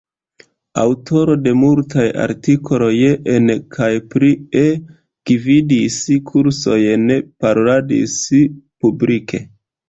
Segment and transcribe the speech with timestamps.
[0.83, 2.93] Aŭtoro de multaj artikoloj
[3.33, 4.29] en kaj pri
[4.63, 4.63] E,
[5.33, 5.99] gvidis
[6.31, 7.07] kursojn,
[7.47, 8.17] paroladis
[8.87, 9.45] publike.